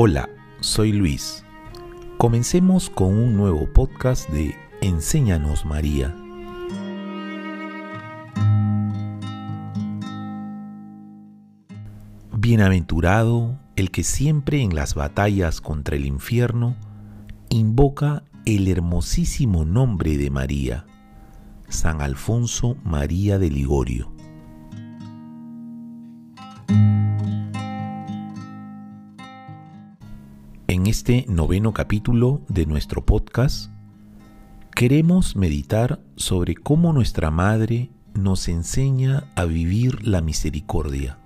Hola, 0.00 0.30
soy 0.60 0.92
Luis. 0.92 1.44
Comencemos 2.18 2.88
con 2.88 3.08
un 3.08 3.36
nuevo 3.36 3.66
podcast 3.72 4.30
de 4.30 4.54
Enséñanos 4.80 5.64
María. 5.64 6.14
Bienaventurado 12.32 13.58
el 13.74 13.90
que 13.90 14.04
siempre 14.04 14.62
en 14.62 14.76
las 14.76 14.94
batallas 14.94 15.60
contra 15.60 15.96
el 15.96 16.06
infierno 16.06 16.76
invoca 17.48 18.22
el 18.44 18.68
hermosísimo 18.68 19.64
nombre 19.64 20.16
de 20.16 20.30
María, 20.30 20.86
San 21.68 22.02
Alfonso 22.02 22.76
María 22.84 23.40
de 23.40 23.50
Ligorio. 23.50 24.17
En 30.70 30.86
este 30.86 31.24
noveno 31.30 31.72
capítulo 31.72 32.42
de 32.46 32.66
nuestro 32.66 33.02
podcast, 33.06 33.70
queremos 34.74 35.34
meditar 35.34 35.98
sobre 36.16 36.56
cómo 36.56 36.92
nuestra 36.92 37.30
Madre 37.30 37.90
nos 38.12 38.48
enseña 38.48 39.32
a 39.34 39.46
vivir 39.46 40.06
la 40.06 40.20
misericordia. 40.20 41.18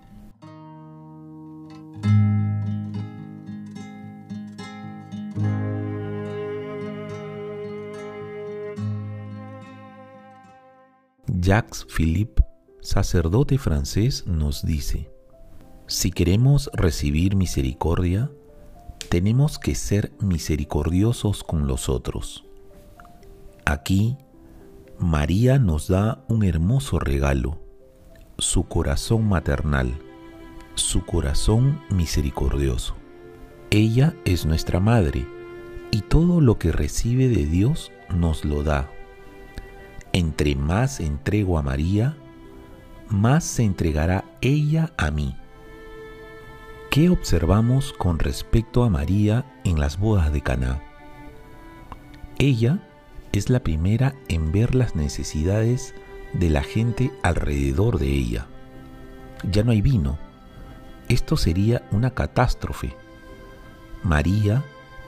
Jacques 11.27 11.85
Philippe, 11.93 12.45
sacerdote 12.81 13.59
francés, 13.59 14.25
nos 14.25 14.65
dice, 14.65 15.11
si 15.89 16.13
queremos 16.13 16.71
recibir 16.75 17.35
misericordia, 17.35 18.31
tenemos 19.09 19.59
que 19.59 19.75
ser 19.75 20.13
misericordiosos 20.21 21.45
con 21.45 21.67
los 21.67 21.89
otros. 21.89 22.45
Aquí, 23.65 24.17
María 24.99 25.59
nos 25.59 25.89
da 25.89 26.25
un 26.29 26.45
hermoso 26.45 26.99
regalo, 26.99 27.61
su 28.39 28.65
corazón 28.65 29.29
maternal, 29.29 29.93
su 30.75 31.05
corazón 31.05 31.81
misericordioso. 31.91 32.95
Ella 33.71 34.15
es 34.25 34.47
nuestra 34.47 34.81
madre 34.81 35.27
y 35.91 36.03
todo 36.03 36.41
lo 36.41 36.59
que 36.59 36.73
recibe 36.73 37.29
de 37.29 37.47
Dios 37.47 37.93
nos 38.11 38.45
lo 38.45 38.63
da 38.63 38.91
entre 40.13 40.55
más 40.55 41.01
entrego 41.01 41.59
a 41.59 41.63
María, 41.63 42.17
más 43.09 43.45
se 43.45 43.65
entregará 43.65 44.25
ella 44.41 44.93
a 44.97 45.11
mí. 45.11 45.35
¿Qué 46.93 47.09
observamos 47.09 47.95
con 47.95 48.19
respecto 48.19 48.85
a 48.85 48.91
María 48.91 49.47
en 49.65 49.81
las 49.81 49.99
bodas 49.99 50.31
de 50.31 50.43
Caná? 50.43 50.83
Ella 52.39 52.87
es 53.33 53.49
la 53.49 53.61
primera 53.61 54.15
en 54.29 54.53
ver 54.53 54.75
las 54.75 54.95
necesidades 54.95 55.95
de 56.35 56.51
la 56.51 56.63
gente 56.63 57.11
alrededor 57.23 57.99
de 57.99 58.09
ella. 58.09 58.47
Ya 59.51 59.65
no 59.65 59.71
hay 59.71 59.81
vino. 59.81 60.19
Esto 61.09 61.39
sería 61.39 61.83
una 61.93 62.11
catástrofe. 62.11 62.95
María 64.03 64.63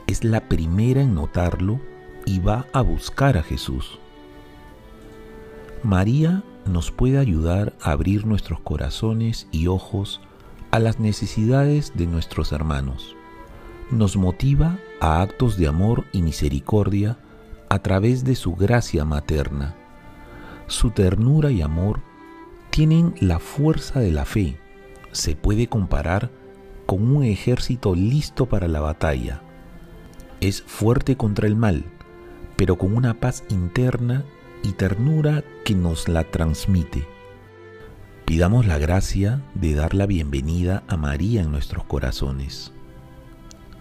es 0.07 0.23
la 0.23 0.49
primera 0.49 1.01
en 1.01 1.13
notarlo 1.13 1.79
y 2.25 2.39
va 2.39 2.65
a 2.73 2.81
buscar 2.81 3.37
a 3.37 3.43
Jesús. 3.43 3.99
María 5.83 6.41
nos 6.65 6.89
puede 6.89 7.19
ayudar 7.19 7.73
a 7.79 7.91
abrir 7.91 8.25
nuestros 8.25 8.59
corazones 8.61 9.47
y 9.51 9.67
ojos 9.67 10.19
a 10.75 10.79
las 10.79 10.99
necesidades 10.99 11.93
de 11.95 12.05
nuestros 12.05 12.51
hermanos. 12.51 13.15
Nos 13.91 14.17
motiva 14.17 14.77
a 14.99 15.21
actos 15.21 15.55
de 15.55 15.69
amor 15.69 16.03
y 16.11 16.21
misericordia 16.21 17.17
a 17.69 17.79
través 17.79 18.25
de 18.25 18.35
su 18.35 18.55
gracia 18.55 19.05
materna. 19.05 19.73
Su 20.67 20.89
ternura 20.89 21.49
y 21.49 21.61
amor 21.61 22.01
tienen 22.71 23.15
la 23.21 23.39
fuerza 23.39 24.01
de 24.01 24.11
la 24.11 24.25
fe. 24.25 24.59
Se 25.13 25.37
puede 25.37 25.67
comparar 25.67 26.29
con 26.85 27.09
un 27.09 27.23
ejército 27.23 27.95
listo 27.95 28.47
para 28.47 28.67
la 28.67 28.81
batalla. 28.81 29.41
Es 30.41 30.61
fuerte 30.61 31.15
contra 31.15 31.47
el 31.47 31.55
mal, 31.55 31.85
pero 32.57 32.77
con 32.77 32.97
una 32.97 33.21
paz 33.21 33.45
interna 33.47 34.25
y 34.61 34.73
ternura 34.73 35.41
que 35.63 35.73
nos 35.73 36.09
la 36.09 36.25
transmite. 36.25 37.14
Pidamos 38.25 38.65
la 38.65 38.79
gracia 38.79 39.43
de 39.53 39.75
dar 39.75 39.93
la 39.93 40.07
bienvenida 40.07 40.83
a 40.87 40.97
María 40.97 41.41
en 41.41 41.51
nuestros 41.51 41.83
corazones, 41.83 42.71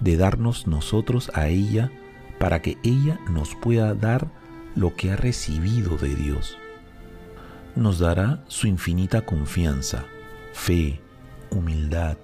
de 0.00 0.18
darnos 0.18 0.66
nosotros 0.66 1.30
a 1.32 1.48
ella 1.48 1.90
para 2.38 2.60
que 2.60 2.76
ella 2.82 3.18
nos 3.30 3.54
pueda 3.54 3.94
dar 3.94 4.28
lo 4.76 4.94
que 4.96 5.10
ha 5.10 5.16
recibido 5.16 5.96
de 5.96 6.14
Dios. 6.14 6.58
Nos 7.74 8.00
dará 8.00 8.44
su 8.46 8.66
infinita 8.66 9.24
confianza, 9.24 10.04
fe, 10.52 11.00
humildad, 11.50 12.18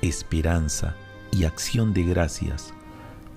esperanza 0.00 0.96
y 1.30 1.44
acción 1.44 1.92
de 1.92 2.04
gracias, 2.04 2.72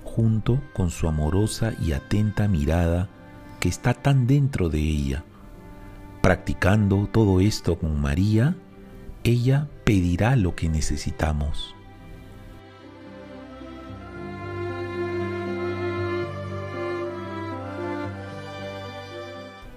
junto 0.02 0.62
con 0.72 0.90
su 0.90 1.06
amorosa 1.08 1.74
y 1.78 1.92
atenta 1.92 2.48
mirada 2.48 3.10
que 3.60 3.68
está 3.68 3.92
tan 3.92 4.26
dentro 4.26 4.70
de 4.70 4.80
ella. 4.80 5.24
Practicando 6.22 7.08
todo 7.10 7.40
esto 7.40 7.78
con 7.78 8.00
María, 8.00 8.56
ella 9.24 9.68
pedirá 9.84 10.36
lo 10.36 10.54
que 10.54 10.68
necesitamos. 10.68 11.74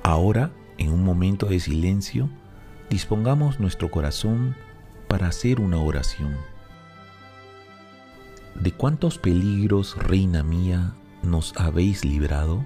Ahora, 0.04 0.52
en 0.78 0.92
un 0.92 1.04
momento 1.04 1.46
de 1.46 1.62
silencio, 1.62 2.30
dispongamos 2.90 3.60
nuestro 3.62 3.90
corazón 3.90 4.56
para 5.08 5.28
hacer 5.28 5.62
una 5.62 5.78
oración. 5.78 6.36
¿De 8.54 8.72
cuántos 8.74 9.18
peligros, 9.18 9.98
reina 9.98 10.44
mía, 10.44 10.94
nos 11.24 11.54
habéis 11.58 12.04
librado? 12.04 12.66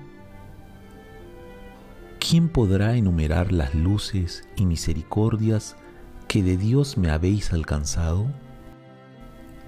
¿Quién 2.30 2.50
podrá 2.50 2.96
enumerar 2.96 3.54
las 3.54 3.74
luces 3.74 4.44
y 4.58 4.66
misericordias 4.66 5.78
que 6.28 6.44
de 6.44 6.58
Dios 6.58 6.98
me 6.98 7.10
habéis 7.10 7.54
alcanzado? 7.54 8.26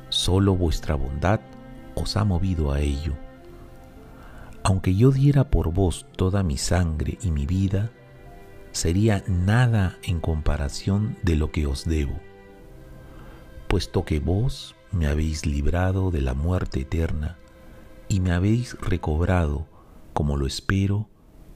Solo 0.09 0.57
vuestra 0.57 0.95
bondad 0.95 1.39
os 1.95 2.17
ha 2.17 2.25
movido 2.25 2.73
a 2.73 2.81
ello. 2.81 3.13
Aunque 4.61 4.93
yo 4.93 5.11
diera 5.11 5.49
por 5.49 5.71
vos 5.71 6.05
toda 6.17 6.43
mi 6.43 6.57
sangre 6.57 7.17
y 7.21 7.31
mi 7.31 7.45
vida, 7.45 7.91
sería 8.73 9.23
nada 9.25 9.97
en 10.03 10.19
comparación 10.19 11.15
de 11.23 11.37
lo 11.37 11.53
que 11.53 11.65
os 11.65 11.85
debo, 11.85 12.19
puesto 13.69 14.03
que 14.03 14.19
vos 14.19 14.75
me 14.91 15.07
habéis 15.07 15.45
librado 15.45 16.11
de 16.11 16.19
la 16.19 16.33
muerte 16.33 16.81
eterna 16.81 17.37
y 18.09 18.19
me 18.19 18.33
habéis 18.33 18.77
recobrado, 18.81 19.65
como 20.13 20.35
lo 20.35 20.45
espero, 20.45 21.07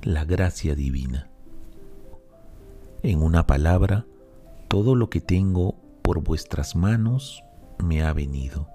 la 0.06 0.25
gracia 0.25 0.75
divina. 0.75 1.30
En 3.03 3.22
una 3.22 3.47
palabra, 3.47 4.06
todo 4.68 4.96
lo 4.96 5.09
que 5.09 5.22
tengo 5.22 5.75
por 6.02 6.24
vuestras 6.24 6.75
manos 6.75 7.44
me 7.80 8.03
ha 8.03 8.14
venido. 8.14 8.68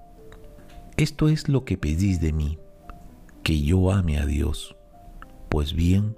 Esto 0.97 1.29
es 1.29 1.49
lo 1.49 1.65
que 1.65 1.79
pedís 1.79 2.21
de 2.21 2.33
mí, 2.33 2.59
que 3.43 3.61
yo 3.61 3.93
ame 3.93 4.19
a 4.19 4.27
Dios. 4.27 4.77
Pues 5.49 5.73
bien, 5.73 6.17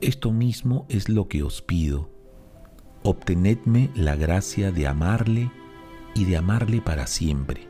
esto 0.00 0.32
mismo 0.32 0.86
es 0.88 1.08
lo 1.08 1.28
que 1.28 1.42
os 1.42 1.62
pido. 1.62 2.10
Obtenedme 3.02 3.90
la 3.94 4.16
gracia 4.16 4.72
de 4.72 4.86
amarle 4.86 5.50
y 6.14 6.24
de 6.24 6.36
amarle 6.36 6.80
para 6.80 7.06
siempre. 7.06 7.68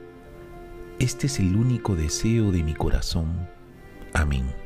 Este 0.99 1.27
es 1.27 1.39
el 1.41 1.57
único 1.57 1.95
deseo 1.95 2.53
de 2.53 2.63
mi 2.63 2.75
corazón. 2.75 3.49
Amén. 4.15 4.66